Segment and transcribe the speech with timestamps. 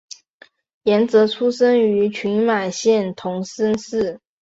[0.81, 4.19] 岩泽出生于群马县桐生市。